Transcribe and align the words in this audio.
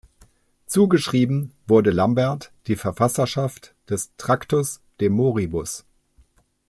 Zugeschrieben 0.65 1.53
wurde 1.67 1.91
Lambert 1.91 2.51
die 2.65 2.75
Verfasserschaft 2.75 3.75
des 3.87 4.09
"Tractatus 4.17 4.81
de 4.99 5.09
moribus". 5.11 5.85